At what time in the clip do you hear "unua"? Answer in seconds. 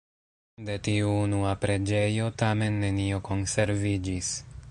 1.25-1.51